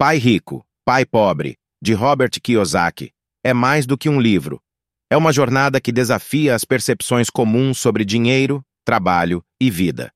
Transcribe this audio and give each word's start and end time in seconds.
Pai 0.00 0.16
Rico, 0.16 0.64
Pai 0.84 1.04
Pobre, 1.04 1.56
de 1.82 1.92
Robert 1.92 2.30
Kiyosaki, 2.40 3.10
é 3.42 3.52
mais 3.52 3.84
do 3.84 3.98
que 3.98 4.08
um 4.08 4.20
livro. 4.20 4.60
É 5.10 5.16
uma 5.16 5.32
jornada 5.32 5.80
que 5.80 5.90
desafia 5.90 6.54
as 6.54 6.64
percepções 6.64 7.28
comuns 7.28 7.78
sobre 7.78 8.04
dinheiro, 8.04 8.62
trabalho 8.84 9.42
e 9.60 9.68
vida. 9.68 10.12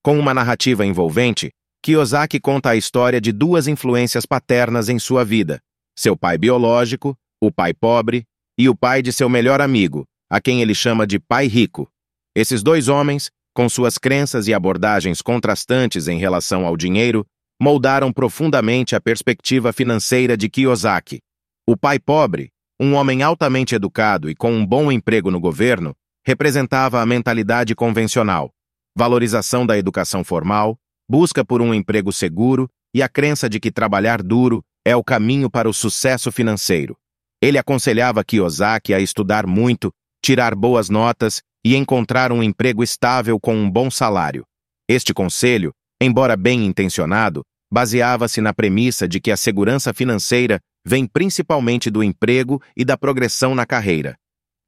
Com 0.00 0.16
uma 0.16 0.32
narrativa 0.32 0.86
envolvente, 0.86 1.50
Kiyosaki 1.82 2.38
conta 2.38 2.70
a 2.70 2.76
história 2.76 3.20
de 3.20 3.32
duas 3.32 3.66
influências 3.66 4.24
paternas 4.24 4.88
em 4.88 4.96
sua 4.96 5.24
vida: 5.24 5.60
seu 5.98 6.16
pai 6.16 6.38
biológico, 6.38 7.18
o 7.42 7.50
pai 7.50 7.74
pobre, 7.74 8.22
e 8.56 8.68
o 8.68 8.76
pai 8.76 9.02
de 9.02 9.12
seu 9.12 9.28
melhor 9.28 9.60
amigo, 9.60 10.04
a 10.30 10.40
quem 10.40 10.62
ele 10.62 10.72
chama 10.72 11.04
de 11.04 11.18
pai 11.18 11.48
rico. 11.48 11.90
Esses 12.32 12.62
dois 12.62 12.86
homens, 12.86 13.32
com 13.52 13.68
suas 13.68 13.98
crenças 13.98 14.46
e 14.46 14.54
abordagens 14.54 15.20
contrastantes 15.20 16.06
em 16.06 16.16
relação 16.16 16.64
ao 16.64 16.76
dinheiro, 16.76 17.26
moldaram 17.60 18.12
profundamente 18.12 18.94
a 18.94 19.00
perspectiva 19.00 19.72
financeira 19.72 20.36
de 20.36 20.48
Kiyosaki. 20.48 21.20
O 21.66 21.76
pai 21.76 21.98
pobre, 21.98 22.50
um 22.78 22.94
homem 22.94 23.22
altamente 23.22 23.74
educado 23.74 24.28
e 24.28 24.34
com 24.34 24.52
um 24.52 24.64
bom 24.64 24.92
emprego 24.92 25.30
no 25.30 25.40
governo, 25.40 25.94
representava 26.26 27.00
a 27.00 27.06
mentalidade 27.06 27.74
convencional, 27.74 28.50
valorização 28.96 29.64
da 29.64 29.78
educação 29.78 30.22
formal, 30.22 30.78
busca 31.08 31.44
por 31.44 31.62
um 31.62 31.72
emprego 31.72 32.12
seguro 32.12 32.68
e 32.94 33.02
a 33.02 33.08
crença 33.08 33.48
de 33.48 33.60
que 33.60 33.70
trabalhar 33.70 34.22
duro 34.22 34.62
é 34.84 34.94
o 34.94 35.04
caminho 35.04 35.50
para 35.50 35.68
o 35.68 35.74
sucesso 35.74 36.30
financeiro. 36.30 36.96
Ele 37.40 37.58
aconselhava 37.58 38.24
Kiyosaki 38.24 38.94
a 38.94 39.00
estudar 39.00 39.46
muito, 39.46 39.92
tirar 40.22 40.54
boas 40.54 40.88
notas 40.88 41.42
e 41.64 41.76
encontrar 41.76 42.32
um 42.32 42.42
emprego 42.42 42.82
estável 42.82 43.38
com 43.38 43.54
um 43.54 43.70
bom 43.70 43.90
salário. 43.90 44.44
Este 44.88 45.12
conselho, 45.12 45.72
embora 46.00 46.36
bem 46.36 46.64
intencionado, 46.64 47.42
baseava-se 47.72 48.40
na 48.40 48.54
premissa 48.54 49.08
de 49.08 49.20
que 49.20 49.30
a 49.30 49.36
segurança 49.36 49.92
financeira 49.92 50.60
vem 50.86 51.06
principalmente 51.06 51.90
do 51.90 52.02
emprego 52.02 52.62
e 52.76 52.84
da 52.84 52.96
progressão 52.96 53.54
na 53.54 53.66
carreira. 53.66 54.16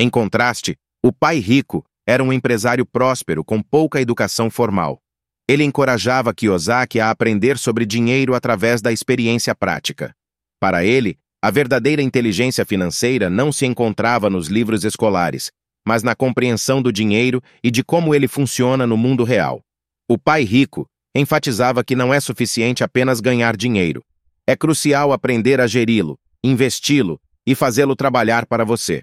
Em 0.00 0.08
contraste, 0.08 0.77
o 1.05 1.12
pai 1.12 1.38
rico 1.38 1.84
era 2.06 2.25
um 2.25 2.33
empresário 2.33 2.84
próspero 2.84 3.44
com 3.44 3.62
pouca 3.62 4.00
educação 4.00 4.50
formal. 4.50 4.98
Ele 5.48 5.64
encorajava 5.64 6.34
Kiyosaki 6.34 7.00
a 7.00 7.11
aprender 7.11 7.56
sobre 7.56 7.86
dinheiro 7.86 8.34
através 8.34 8.83
da 8.83 8.92
experiência 8.92 9.55
prática. 9.55 10.12
Para 10.60 10.84
ele, 10.84 11.19
a 11.41 11.50
verdadeira 11.50 12.03
inteligência 12.03 12.64
financeira 12.64 13.31
não 13.31 13.53
se 13.53 13.64
encontrava 13.64 14.28
nos 14.28 14.48
livros 14.48 14.84
escolares, 14.84 15.50
mas 15.86 16.03
na 16.03 16.14
compreensão 16.14 16.83
do 16.83 16.92
dinheiro 16.92 17.41
e 17.62 17.70
de 17.70 17.84
como 17.84 18.14
ele 18.14 18.27
funciona 18.27 18.86
no 18.86 18.97
mundo 18.97 19.22
real. 19.22 19.60
O 20.10 20.19
pai 20.19 20.42
rico 20.42 20.86
enfatizava 21.19 21.83
que 21.83 21.97
não 21.97 22.14
é 22.14 22.20
suficiente 22.20 22.84
apenas 22.84 23.20
ganhar 23.20 23.56
dinheiro. 23.56 24.05
É 24.47 24.56
crucial 24.56 25.12
aprender 25.12 25.60
a 25.60 25.66
geri-lo, 25.66 26.19
investi-lo 26.42 27.20
e 27.47 27.55
fazê-lo 27.55 27.97
trabalhar 27.97 28.47
para 28.47 28.64
você. 28.64 29.02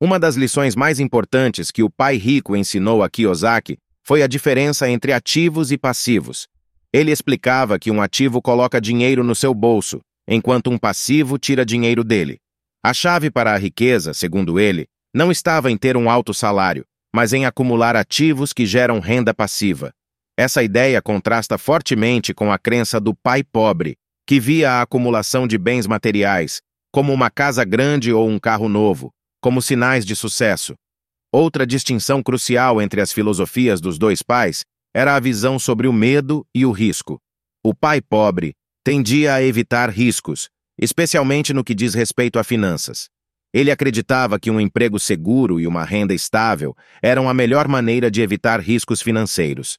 Uma 0.00 0.18
das 0.18 0.36
lições 0.36 0.76
mais 0.76 1.00
importantes 1.00 1.70
que 1.70 1.82
o 1.82 1.90
pai 1.90 2.16
rico 2.16 2.54
ensinou 2.54 3.02
a 3.02 3.10
Kiyosaki 3.10 3.78
foi 4.04 4.22
a 4.22 4.26
diferença 4.26 4.88
entre 4.88 5.12
ativos 5.12 5.72
e 5.72 5.76
passivos. 5.76 6.46
Ele 6.92 7.10
explicava 7.10 7.78
que 7.78 7.90
um 7.90 8.00
ativo 8.00 8.40
coloca 8.40 8.80
dinheiro 8.80 9.22
no 9.22 9.34
seu 9.34 9.52
bolso, 9.52 10.00
enquanto 10.26 10.70
um 10.70 10.78
passivo 10.78 11.38
tira 11.38 11.66
dinheiro 11.66 12.04
dele. 12.04 12.38
A 12.82 12.94
chave 12.94 13.30
para 13.30 13.52
a 13.52 13.58
riqueza, 13.58 14.14
segundo 14.14 14.60
ele, 14.60 14.86
não 15.12 15.32
estava 15.32 15.70
em 15.70 15.76
ter 15.76 15.96
um 15.96 16.08
alto 16.08 16.32
salário, 16.32 16.84
mas 17.12 17.32
em 17.32 17.44
acumular 17.44 17.96
ativos 17.96 18.52
que 18.52 18.64
geram 18.64 19.00
renda 19.00 19.34
passiva. 19.34 19.92
Essa 20.38 20.62
ideia 20.62 21.02
contrasta 21.02 21.58
fortemente 21.58 22.32
com 22.32 22.52
a 22.52 22.56
crença 22.56 23.00
do 23.00 23.12
pai 23.12 23.42
pobre, 23.42 23.96
que 24.24 24.38
via 24.38 24.70
a 24.70 24.82
acumulação 24.82 25.48
de 25.48 25.58
bens 25.58 25.84
materiais, 25.84 26.60
como 26.92 27.12
uma 27.12 27.28
casa 27.28 27.64
grande 27.64 28.12
ou 28.12 28.28
um 28.28 28.38
carro 28.38 28.68
novo, 28.68 29.10
como 29.42 29.60
sinais 29.60 30.06
de 30.06 30.14
sucesso. 30.14 30.76
Outra 31.32 31.66
distinção 31.66 32.22
crucial 32.22 32.80
entre 32.80 33.00
as 33.00 33.12
filosofias 33.12 33.80
dos 33.80 33.98
dois 33.98 34.22
pais 34.22 34.64
era 34.94 35.16
a 35.16 35.20
visão 35.20 35.58
sobre 35.58 35.88
o 35.88 35.92
medo 35.92 36.46
e 36.54 36.64
o 36.64 36.70
risco. 36.70 37.18
O 37.60 37.74
pai 37.74 38.00
pobre 38.00 38.54
tendia 38.84 39.34
a 39.34 39.42
evitar 39.42 39.90
riscos, 39.90 40.48
especialmente 40.80 41.52
no 41.52 41.64
que 41.64 41.74
diz 41.74 41.94
respeito 41.94 42.38
a 42.38 42.44
finanças. 42.44 43.08
Ele 43.52 43.72
acreditava 43.72 44.38
que 44.38 44.52
um 44.52 44.60
emprego 44.60 45.00
seguro 45.00 45.58
e 45.58 45.66
uma 45.66 45.84
renda 45.84 46.14
estável 46.14 46.76
eram 47.02 47.28
a 47.28 47.34
melhor 47.34 47.66
maneira 47.66 48.08
de 48.08 48.22
evitar 48.22 48.60
riscos 48.60 49.02
financeiros. 49.02 49.78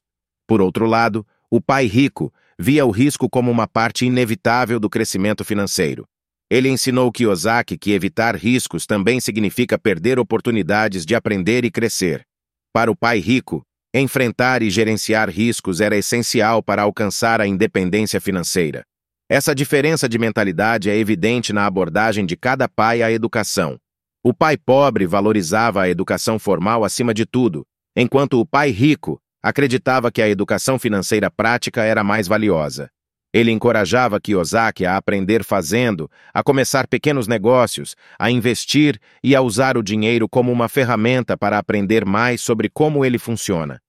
Por 0.50 0.60
outro 0.60 0.84
lado, 0.84 1.24
o 1.48 1.60
pai 1.60 1.86
rico 1.86 2.34
via 2.58 2.84
o 2.84 2.90
risco 2.90 3.30
como 3.30 3.52
uma 3.52 3.68
parte 3.68 4.04
inevitável 4.04 4.80
do 4.80 4.90
crescimento 4.90 5.44
financeiro. 5.44 6.04
Ele 6.50 6.68
ensinou 6.68 7.12
Kiyosaki 7.12 7.78
que 7.78 7.92
evitar 7.92 8.34
riscos 8.34 8.84
também 8.84 9.20
significa 9.20 9.78
perder 9.78 10.18
oportunidades 10.18 11.06
de 11.06 11.14
aprender 11.14 11.64
e 11.64 11.70
crescer. 11.70 12.26
Para 12.72 12.90
o 12.90 12.96
pai 12.96 13.20
rico, 13.20 13.62
enfrentar 13.94 14.60
e 14.60 14.70
gerenciar 14.70 15.30
riscos 15.30 15.80
era 15.80 15.96
essencial 15.96 16.60
para 16.64 16.82
alcançar 16.82 17.40
a 17.40 17.46
independência 17.46 18.20
financeira. 18.20 18.82
Essa 19.28 19.54
diferença 19.54 20.08
de 20.08 20.18
mentalidade 20.18 20.90
é 20.90 20.96
evidente 20.96 21.52
na 21.52 21.64
abordagem 21.64 22.26
de 22.26 22.36
cada 22.36 22.68
pai 22.68 23.04
à 23.04 23.12
educação. 23.12 23.78
O 24.20 24.34
pai 24.34 24.56
pobre 24.56 25.06
valorizava 25.06 25.82
a 25.82 25.88
educação 25.88 26.40
formal 26.40 26.82
acima 26.82 27.14
de 27.14 27.24
tudo, 27.24 27.64
enquanto 27.94 28.40
o 28.40 28.44
pai 28.44 28.70
rico 28.70 29.20
acreditava 29.42 30.10
que 30.10 30.20
a 30.20 30.28
educação 30.28 30.78
financeira 30.78 31.30
prática 31.30 31.82
era 31.82 32.04
mais 32.04 32.28
valiosa. 32.28 32.90
Ele 33.32 33.52
encorajava 33.52 34.20
Kiyosaki 34.20 34.84
a 34.84 34.96
aprender 34.96 35.44
fazendo, 35.44 36.10
a 36.34 36.42
começar 36.42 36.88
pequenos 36.88 37.28
negócios, 37.28 37.94
a 38.18 38.30
investir 38.30 38.98
e 39.22 39.36
a 39.36 39.40
usar 39.40 39.76
o 39.76 39.82
dinheiro 39.82 40.28
como 40.28 40.50
uma 40.50 40.68
ferramenta 40.68 41.36
para 41.36 41.56
aprender 41.56 42.04
mais 42.04 42.40
sobre 42.40 42.68
como 42.68 43.04
ele 43.04 43.18
funciona. 43.18 43.80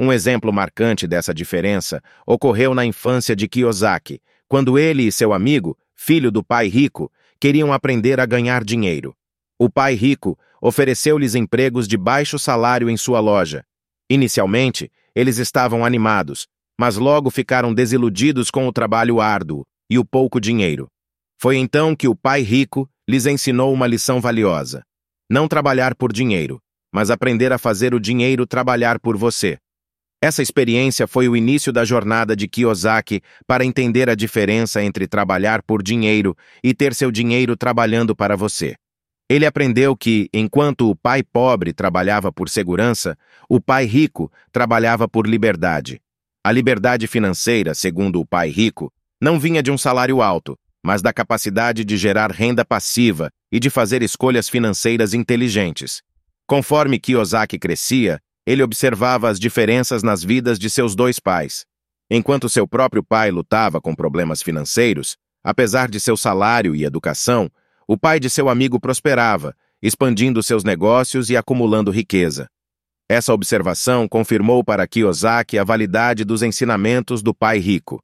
Um 0.00 0.12
exemplo 0.12 0.52
marcante 0.52 1.06
dessa 1.06 1.34
diferença 1.34 2.02
ocorreu 2.26 2.74
na 2.74 2.86
infância 2.86 3.36
de 3.36 3.46
Kiyosaki, 3.46 4.20
quando 4.48 4.78
ele 4.78 5.02
e 5.02 5.12
seu 5.12 5.32
amigo, 5.32 5.76
filho 5.94 6.30
do 6.30 6.42
pai 6.42 6.68
rico, 6.68 7.10
queriam 7.38 7.72
aprender 7.72 8.18
a 8.18 8.26
ganhar 8.26 8.64
dinheiro. 8.64 9.14
O 9.58 9.68
pai 9.68 9.94
rico 9.94 10.38
ofereceu-lhes 10.60 11.34
empregos 11.34 11.86
de 11.86 11.96
baixo 11.96 12.38
salário 12.38 12.88
em 12.88 12.96
sua 12.96 13.20
loja. 13.20 13.64
Inicialmente, 14.08 14.90
eles 15.16 15.38
estavam 15.38 15.82
animados, 15.82 16.46
mas 16.78 16.98
logo 16.98 17.30
ficaram 17.30 17.72
desiludidos 17.72 18.50
com 18.50 18.68
o 18.68 18.72
trabalho 18.72 19.18
árduo 19.18 19.62
e 19.90 19.98
o 19.98 20.04
pouco 20.04 20.38
dinheiro. 20.38 20.88
Foi 21.40 21.56
então 21.56 21.96
que 21.96 22.06
o 22.06 22.14
pai 22.14 22.42
rico 22.42 22.86
lhes 23.08 23.24
ensinou 23.24 23.72
uma 23.72 23.86
lição 23.86 24.20
valiosa: 24.20 24.82
não 25.30 25.48
trabalhar 25.48 25.94
por 25.94 26.12
dinheiro, 26.12 26.60
mas 26.94 27.10
aprender 27.10 27.50
a 27.50 27.58
fazer 27.58 27.94
o 27.94 28.00
dinheiro 28.00 28.46
trabalhar 28.46 29.00
por 29.00 29.16
você. 29.16 29.56
Essa 30.22 30.42
experiência 30.42 31.06
foi 31.06 31.28
o 31.28 31.36
início 31.36 31.72
da 31.72 31.84
jornada 31.84 32.34
de 32.34 32.48
Kiyosaki 32.48 33.20
para 33.46 33.64
entender 33.64 34.10
a 34.10 34.14
diferença 34.14 34.82
entre 34.82 35.06
trabalhar 35.06 35.62
por 35.62 35.82
dinheiro 35.82 36.36
e 36.62 36.74
ter 36.74 36.94
seu 36.94 37.10
dinheiro 37.10 37.56
trabalhando 37.56 38.14
para 38.14 38.36
você. 38.36 38.76
Ele 39.28 39.44
aprendeu 39.44 39.96
que, 39.96 40.28
enquanto 40.32 40.88
o 40.88 40.94
pai 40.94 41.22
pobre 41.22 41.72
trabalhava 41.72 42.30
por 42.32 42.48
segurança, 42.48 43.18
o 43.48 43.60
pai 43.60 43.84
rico 43.84 44.30
trabalhava 44.52 45.08
por 45.08 45.26
liberdade. 45.26 46.00
A 46.44 46.52
liberdade 46.52 47.08
financeira, 47.08 47.74
segundo 47.74 48.20
o 48.20 48.26
pai 48.26 48.48
rico, 48.50 48.92
não 49.20 49.40
vinha 49.40 49.62
de 49.62 49.70
um 49.72 49.76
salário 49.76 50.22
alto, 50.22 50.56
mas 50.80 51.02
da 51.02 51.12
capacidade 51.12 51.84
de 51.84 51.96
gerar 51.96 52.30
renda 52.30 52.64
passiva 52.64 53.28
e 53.50 53.58
de 53.58 53.68
fazer 53.68 54.00
escolhas 54.00 54.48
financeiras 54.48 55.12
inteligentes. 55.12 56.02
Conforme 56.46 57.00
Kiyosaki 57.00 57.58
crescia, 57.58 58.20
ele 58.46 58.62
observava 58.62 59.28
as 59.28 59.40
diferenças 59.40 60.04
nas 60.04 60.22
vidas 60.22 60.56
de 60.56 60.70
seus 60.70 60.94
dois 60.94 61.18
pais. 61.18 61.66
Enquanto 62.08 62.48
seu 62.48 62.68
próprio 62.68 63.02
pai 63.02 63.32
lutava 63.32 63.80
com 63.80 63.92
problemas 63.92 64.40
financeiros, 64.40 65.16
apesar 65.42 65.88
de 65.88 65.98
seu 65.98 66.16
salário 66.16 66.76
e 66.76 66.84
educação, 66.84 67.50
o 67.88 67.96
pai 67.96 68.18
de 68.18 68.28
seu 68.28 68.48
amigo 68.48 68.80
prosperava, 68.80 69.54
expandindo 69.80 70.42
seus 70.42 70.64
negócios 70.64 71.30
e 71.30 71.36
acumulando 71.36 71.90
riqueza. 71.90 72.48
Essa 73.08 73.32
observação 73.32 74.08
confirmou 74.08 74.64
para 74.64 74.86
Kiyosaki 74.86 75.58
a 75.58 75.62
validade 75.62 76.24
dos 76.24 76.42
ensinamentos 76.42 77.22
do 77.22 77.32
pai 77.32 77.58
rico. 77.58 78.02